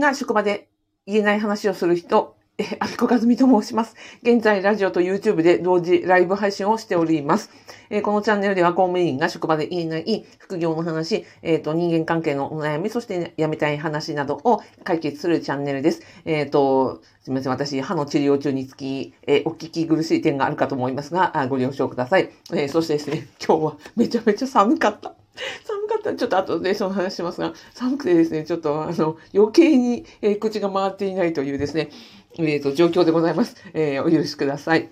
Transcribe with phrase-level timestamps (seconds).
[0.00, 0.68] が職場で
[1.06, 3.96] 言えない話をする人、え、アキコカズミと申します。
[4.22, 7.50] 現在、ラジオと YouTube で同時ライブ配信をしております。
[7.90, 16.02] えー、このチャンネルでは公務員が職場で言えない副業の話、えっ、ー、と、人間関係のお悩み、そして辞めたい話などを解決するチャンネルです。
[16.24, 17.50] えっ、ー、と、すみません。
[17.50, 22.30] 私、歯の治療中につき、えお聞き苦しい点があるかと思いますが、あご了承ください。
[22.54, 25.16] えそしてですね、今日はめちゃめちゃ寒かった。
[25.64, 25.77] 寒
[26.16, 31.90] ちょっと後でその話しますが、寒くてですね、ちょっとあの、余計に、えー、口が回っていないというですね、
[32.38, 33.56] えっ、ー、と、状況でございます。
[33.74, 34.88] えー、お許しください。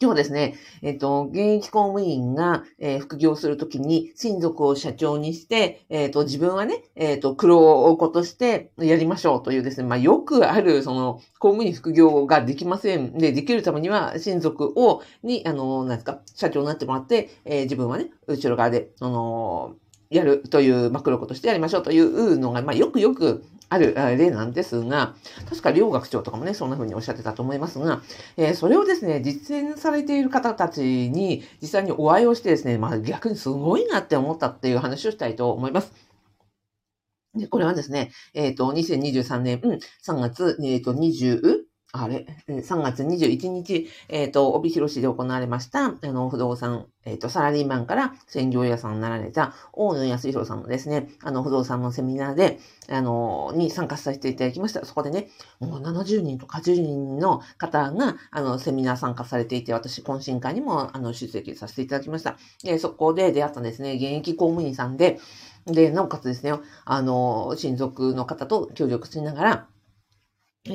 [0.00, 13.18] 今日ですね、えっ、と、現役公務員が、えー、副業するときに親族を社長にして、えっ、と、自分はね、えっ、と、苦労をことしてやりましょうというですね、まあ、よくある、その、公務員副業ができません。
[13.18, 19.74] で、できるためには、親族を、に、あの、なんですか、社長になってもらって、え自分はね、後ろ側で、あの
[20.10, 25.14] やるという、まあ、黒子としてやりましょうというのが、まあ、よくよくある例なんですが、
[25.48, 28.00] 確か両学長とかもね、そんな風におっしゃってたと思いますが、
[28.36, 35.92] えー、それをですね、実践されている方たちに実際にお会いをしてですね、まあ逆にすごいなって思ったっていう話をしたいと思います。
[37.34, 39.80] で、これはですね、えっ、ー、と、2023年3
[40.20, 54.84] 月、えっ、ー、と、20、あれ、3月21日、えっ、ー、と、帯広市で行われました、あの、不動産、えっ、ー、と、サラリーマンから専業屋さんになられた、大野康弘さんのですね、あの、不動産のセミナーで、あの、に参加させていただきました。
[54.84, 55.28] そこでね、
[55.60, 62.36] もう70人とか80人の方が、あの、セミナー参加されていて、私、懇親会にも、あの、出席させていただきました。
[62.64, 65.18] で、そこで出会ったんですね、現役公務員さんで、
[65.64, 66.52] で、なおかつですね、
[66.84, 69.68] あの、親族の方と協力しながら、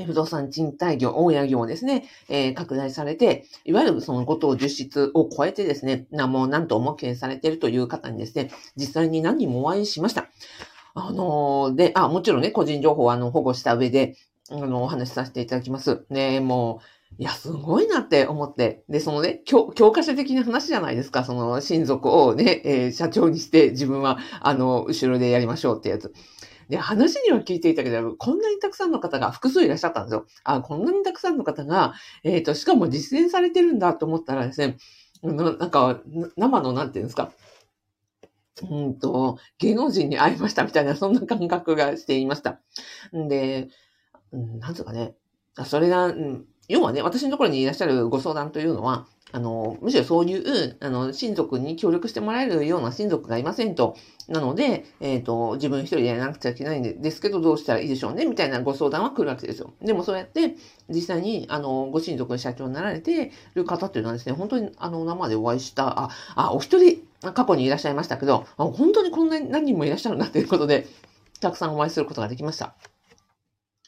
[0.06, 10.28] 不動産賃貸業、大家業をですね、えー、拡大されて、いわゆるそのことを実質を超えてですね、なもう何とも経営されているという方にですね、実際に何人もお会いしました。
[10.96, 14.16] あのー、で、あ、もちろんね、個人情報はあの保護した上で、
[14.52, 16.06] あの、お話しさせていただきます。
[16.10, 16.82] ね、も
[17.20, 18.84] う、いや、すごいなって思って。
[18.90, 21.24] で、そのね、教教科書的な話じゃないですか。
[21.24, 26.14] その親族をね、えー、社長にして自分は、あの、後ろでやりましょうってやつ。
[26.70, 30.26] で、話には聞いていたけど、こんなにたくさんの方が複数いらっしゃったんですよ。
[30.44, 31.94] あ、こんなにたくさんの方が、
[32.24, 34.78] えっ、ー、と、しかも実践されてるんだと思ったらですね、
[35.24, 36.02] ななんか、
[36.36, 37.32] 生の、なんていうんですか、
[38.70, 42.60] うんと、芸能人に会いましたみたいな、そんな感覚がしていました。
[43.16, 43.70] んで、
[44.32, 45.16] なんつうかね、
[45.66, 46.14] それが、
[46.68, 53.98] 要はね、私のところにいらっしゃるご相談というのは、あの、むしろそういう、あの、親族に協力してもらえるような親族がいませんと。
[54.28, 59.74] なので、えっ、ー、と、自分一人でやらなくちゃいけないんですけど、どうしたらいいでしょうねみたいなご相談は来るわけですよ。
[59.82, 60.56] でもそうやって、
[60.88, 67.02] 実際に、あの、ご親族の社長になられてる方っていうのはですね、本当に、あの、生でお会いした、あ、あ、お一人、
[67.34, 70.86] 過去にいらっしゃいましたけど、あ本当にこんなに何人もいらっしゃるなということで、
[71.40, 72.76] たくさんお会いすることができました。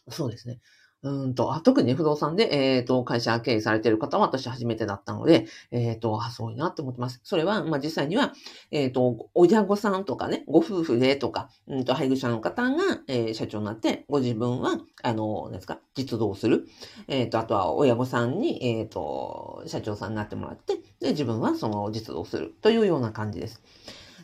[0.10, 0.60] そうですね。
[1.06, 7.22] うんと、あ特に、不動産で、えっ、ー、と、会社経営されている方は私初めてだったので、えっ、ー、と、あ、そういなって思ってます。
[7.24, 8.34] それは、まあ、実際には、
[8.72, 16.66] えっ、ー、と、親御さんとかね、ご夫婦でとか、うんと、配偶者の方が、え、社長になって、ご自分は、あの、何ですか、実動する。
[17.08, 23.62] えっ、と、あとは親御さんに、えっ、と、社長さんになってもらって、で、自分はその実動するというような感じです。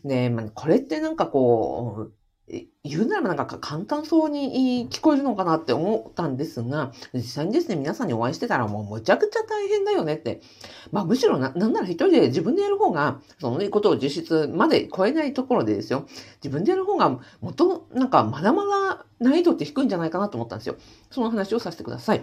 [0.03, 2.20] で、まあ、これってなんかこう、
[2.83, 10.41] 言うならなんか簡単そうに聞こえるのかなって思ったんですが、実際にですね、皆さんにお会いしてたらもうむちゃくちゃ大変だよねって。
[10.91, 16.05] まあむしろな、なんなら一人で自分でやる方が、そのことを実質まで超えないところでですよ。
[16.43, 20.75] 自分でやる方がもとなんかまだまだ難易度って低いんじゃないかなと思ったんですよ。
[21.09, 22.21] その話をさせてください。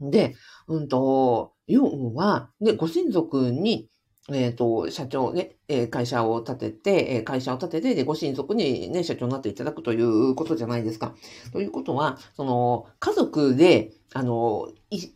[0.00, 0.34] で、
[0.66, 3.88] うんと、要は、で、ご親族に
[4.30, 11.14] えっ、ー、と、社長ね、え会社を立てて、え会社を立てて、で、ご親族にね、社長になっていただくということじゃないですか。
[11.52, 14.68] ということは、その、家族で、あの、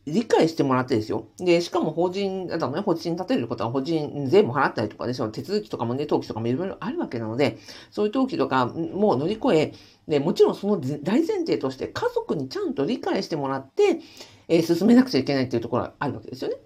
[0.06, 1.26] 理解してもらってですよ。
[1.38, 7.58] で、しかも法人、だね、法人立てることは法人税も払ったりとかでしょ、手続きとかもね、登記とかもいろいろあるわけなので、
[7.90, 9.72] そういう登記とかも乗り越え、
[10.08, 14.00] で、もちろんその大前提として家族にちゃんと理解してもらって、
[14.48, 16.56] えー、進めなくちゃいけないっていうところがあるわけですよね。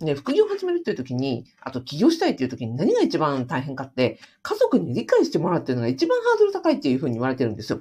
[0.00, 7.80] ね、副業を始めるっていう時に、あと起業したいっていう時に何が一番大変かって、家族に理解してもらうっていうのが一番ハードル高いっていうふうに言われてるんですよ。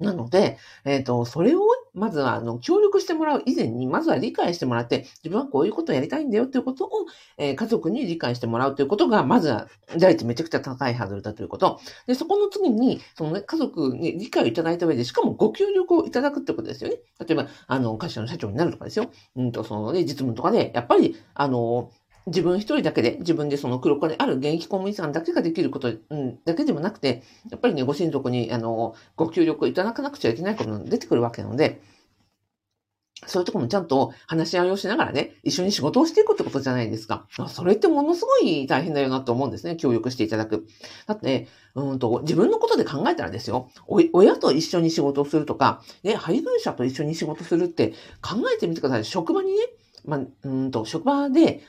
[0.00, 1.60] なので、えっ、ー、と、それを、
[1.96, 6.90] まずは、あの、協力してもらう以前に、まずは理解してもらって、自分はこういうことをやりたいんだよということを、
[7.38, 9.66] えー、家族に理解してもらうということが、まずは、
[9.96, 11.80] 第一めちゃくちゃ高いハードルだということ。
[12.06, 16.98] で、そこの次に、そのね、家族に理解をいただいた上で、しかもご協力をいただくってことですよね。
[17.26, 19.10] 例えば、あの、会社の社長になるとかですよ。
[19.36, 21.90] うんと、そのね、実務とかで、やっぱり、あの、
[22.26, 31.80] 自分一人だけで、自分でその黒子である現役公務員さんだけができること、うん、だけでもなくて、やっぱりね、ご親族に、あの、ご協力をいただかなくちゃいけないことが出てくるわけなので、
[33.26, 37.26] そういうとこもちゃんと話し合いをしながらね、一緒に仕事をしていくってことじゃないですか。
[37.48, 39.76] それってものすごい大変だよなと思うんですね。
[39.76, 40.66] 協力していただく。
[41.06, 43.70] だって、うんと、自分のことで考えたらですよ。
[43.86, 49.04] 親と一緒に仕事をするとか、ね、配偶者と一緒に仕事するって考えてみてください。
[49.04, 49.58] 職場にね、
[50.04, 51.62] まあ、うんと、職場で、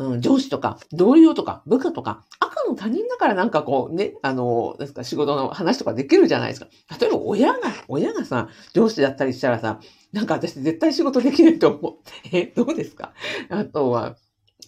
[0.00, 6.68] うん、上司とか、同僚とか、部下とか、赤の他人だからなんかこうね、あの、ですか、仕事の話とかできるじゃないですか。
[6.98, 9.78] 例えば親が、親がさ、上司だったりしたらさ、
[10.12, 11.94] なんか私絶対仕事できないと思う。
[12.32, 13.12] え、 どうですか？
[13.50, 14.16] あとは、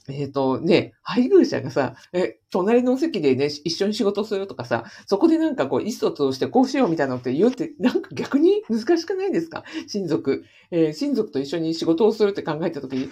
[0.08, 9.64] えっ、ー、とね、配偶者がさ、え、隣の席でね、一緒に仕事するとかさ、そこでなんかこう、意思疎通をしてこうしようみたいなのって言うって、なんか逆に難しくないですか？
[9.88, 10.44] 親族。
[10.70, 13.08] えー、親族と一緒に仕事をするって考えたときに、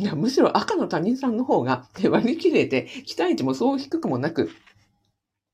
[0.00, 4.48] いや、むしろ赤の他人さんの方が 割り切れて、期待値もそう低くもなく、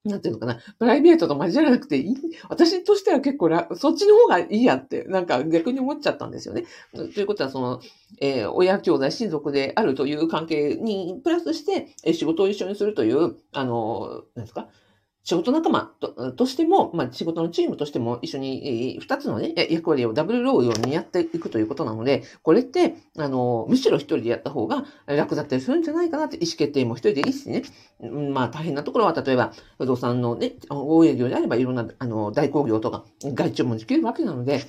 [0.05, 2.15] なんていうのかな、プライベートと交わらなくていい。
[2.49, 6.63] 私としては結構そっちの方がいいやって、なんか逆に思っちゃったんですよね。
[6.95, 7.81] ということは、その、
[8.21, 14.69] えー、親兄弟親族であるという関係に、プラスして、え、仕事を一緒にするという、あの、なんですか、
[15.27, 27.65] 仕事仲間ととしても、まあ、仕事のチームとしても一緒に二つのね、役割をダブルロールを担っていくということなので、これって、あの、むしろ一人でやった方が楽だったりするんじゃないかなって意思決定も一人でいいしね。
[28.33, 34.61] まあ、大変なところは、例えば、不動産のね、大営業であればいろんな、あの、代行業とか、外注もできるわけなので、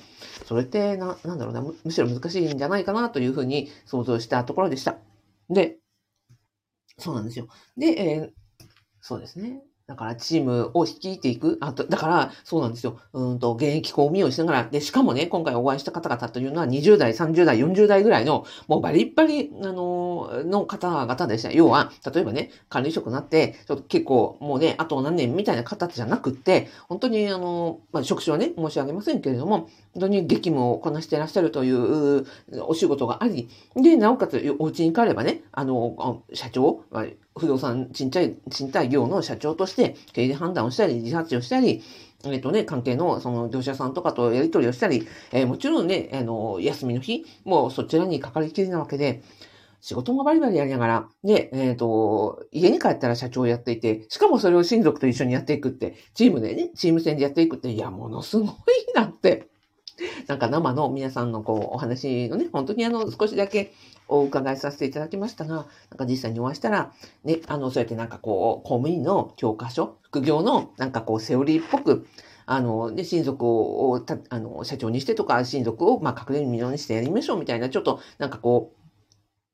[0.44, 4.96] それってな、なんだろうな、むしろ難しいんじゃないかなというふうに想像したところでした。
[5.50, 5.78] で、
[6.98, 7.46] そうなんですよ。
[7.76, 8.30] で、えー、
[9.00, 9.62] そうですね。
[9.88, 11.56] だからチームを率いていく。
[11.62, 13.00] あと、だから、そうなんですよ。
[13.14, 21.50] うんと、現役公務員をしながら、で、しかもね、今回お会いした方々というのは20代、30代、40代ぐらいの、もうバリッバリ、あの、の方々でした。
[21.52, 32.26] 要は、例えばね、管理職になって、ちょっと結構、もうね、あと何年みたいな方じゃなくって、本当に、あの、まあ、職種はね、申し上げませんけれども、本当に激務をこなしていらっしゃるという
[32.66, 36.82] お仕事があり、で、なおかつ、お家に帰ればね、あの、社長、
[37.38, 41.82] 不動産賃貸、賃貸業の社長として経営判断をしたり、自発をしたり、
[42.24, 49.22] えっ、とね、関係のその業者さんとかとやり取りをしたり、えー、もちろんね、あの、休みの日、もうそちらにかかりきりなわけで、
[49.80, 58.48] 仕事もバリバリやりながら、で、えっ、ー、と、家に帰ったら社長をやっていて、しかもそれを親族と一緒にやっていくって、チームでね、チーム戦でやっていくって、いや、ものすごい
[58.94, 59.47] なって、
[60.28, 63.72] なんか生の皆さんのこう、お話のね、本当にあの、少しだけ
[64.08, 65.64] お伺いさせていただきましたが、なん
[65.96, 66.92] か実際にお会いしたら、
[67.24, 72.06] ね、あの、そうやってなんかこう、公務員の教科書、副業のなんかこう、セオリーっぽく、
[72.44, 78.77] あの、で、親族を、あの、社長にしてとか、親族を、まあ、隠れみのにしてやりましょうみたいな、ちょっと、なんかこう、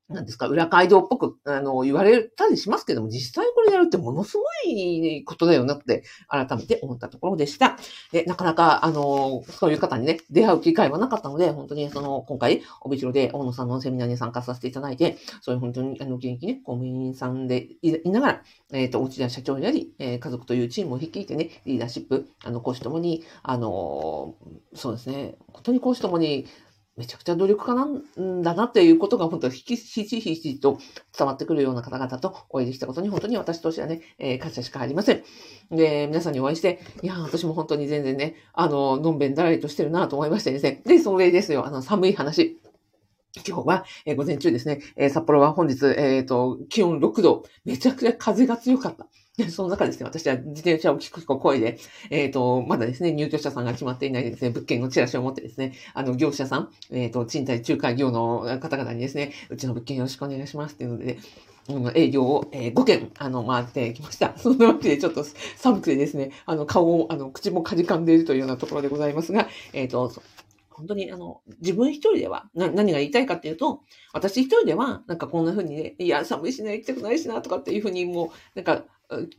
[0.07, 7.77] なんですか、裏街道っぽく、あの、言われたりしますけども、実際これやるってものすごいことだよなって、改めて思ったところでした。
[8.11, 18.43] で、なかなか、あの、そういう方にね、出会う機会はなかったので、本当にその、今回、帯広で大野さんのセミナーに参加させていただいて、そういう本当に、あの、現役ね、公務員さんでいながら、
[18.73, 24.35] えっ、ー、と、ちで社長になり、えー、家族というチームを率いてね、リーダーシップ、あの、講師ともに、あの、
[24.73, 26.45] そうですね、本当に講師ともに、
[26.97, 30.79] めちゃくちゃ努力家なんだなっていうことが本当ひしひしと
[31.17, 35.23] 伝わってくるような方々とお会いできたことに本当に私としてはね、えー、感謝しかありません。
[35.71, 40.81] で、皆さんにお会いして、いや、私も本当に全然ね、あの、のんべんだらりとしてるなと思いましてですね。
[40.85, 42.61] で、それですよ、あの、寒い話。
[43.45, 49.07] 今日は、えー、午前中ですね、えー、札幌は本日、えっ、と、気温6度、めちゃくちゃ風が強かった。
[49.49, 51.77] その中ですね、私は自転車を聞く声で、
[52.09, 61.17] えっ、ー、と、まだですね、入居者さんが決まっていないですね、物件のチラシを持ってですね、あの、業者さん、えっ、ー、と、賃貸仲介業の方々にですね、うちの物件よろしくお願いしますっていうので、
[61.67, 64.33] うん、営業を、えー、5件、あの、回ってきました。
[64.39, 65.25] そんなわけで、ちょっと
[65.57, 70.13] 寒くてですね、あの、顔を、あの、口もかじかんでいるというようなところでございますが、えっ、ー、と、
[70.69, 73.81] 本当にあの、自分一人では、な、何が言いたいかっていうと、
[74.13, 78.83] 私一人では、なんかこんな風にね、いや、寒いしな、行きたくないしな、とかっていう風にもう、なんか、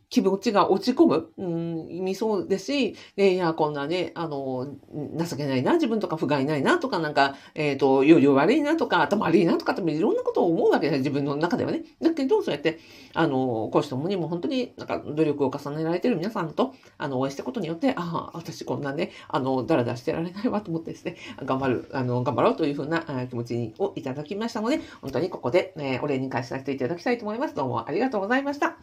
[0.08, 4.76] 気持ちが落ち込む、うん、意味そうですし、で、いや、こんなね、あの、
[5.16, 11.84] 情けないな、自分とか不甲斐ないな、とか、なんか、えっ、ー、と、容量悪いな、とか、頭悪いな、とかっていろんなことを思うわけです、自分の中ではね。
[12.00, 12.78] だけど、そうやって、
[13.14, 27.54] あの、講師ともにも本当になんか努力を重ねられてる皆さんと、あの、お会いしたことによって、ああ、私こんなね、あの、だらだらしてられないわと思ってですね、頑張る、あの、頑張ろうというふうな気持ちをいただきましたので、本当にここで、え、お礼に返させていただきたいと思います。
[27.54, 28.76] どうもありがとうございました。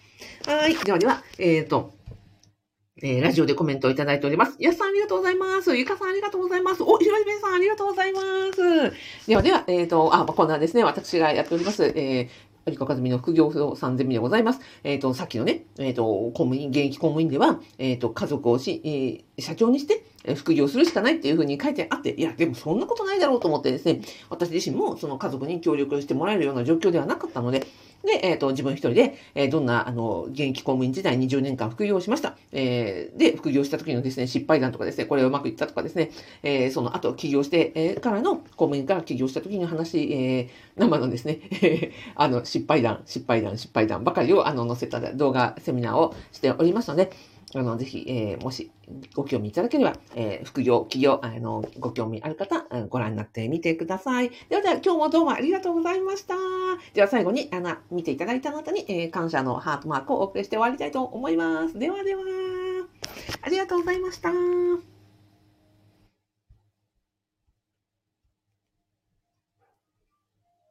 [0.46, 0.73] はい。
[0.84, 1.94] ではでは、えっ、ー、と、
[3.02, 4.56] えー、ラジオでコメントをいただいております。
[4.60, 5.76] やすさんありがとうございます。
[5.76, 6.84] ゆかさんありがとうございます。
[6.84, 8.58] お、ひろじめさんありがとうございます。
[9.28, 14.62] ではでは、えっ、ー、と、あ、こんなですね、私がやっております、えー、有川和美の副業不動産ゼミでございます。
[14.84, 27.68] えっ、と、さっきのね、えっ、と、公務員、現役公務員では、えっ、と、家族をし、え社長にして、副業するしかないっていうふうに書いてあって、いや、でもそんなことないだろうと思ってですね、私自身もその家族に協力してもらえるような状況ではなかったので、
[28.04, 32.36] で、えっ、と、自分一人で、えーどんな、あの、現役公務員時代20年間副業しました。
[32.52, 36.12] えーで、副業した時のですね、失敗談とかですね、これうまくいったとかですね、
[36.44, 41.40] えーその後、起業して、えからの、公務員から起業した時の話、えー生のですね、
[42.16, 47.12] あの、失敗談、失敗談、失敗談ばかりを、あの、載せた動画、セミナーをしておりますので、
[47.56, 48.72] あの、ぜひ、えーもし、
[49.16, 54.32] ご興味いただければ、えー副業、企業、あの、ご興味ある方、うんご覧になってみてください。
[54.50, 56.36] ではでは、今日もどうもありがとうございました。
[56.94, 61.78] では、最後に、あの、見ていただいた方に、えー感謝のハートマークをお送りして終わりたいと思います。
[61.78, 62.22] ではでは、
[63.42, 64.93] ありがとうございました。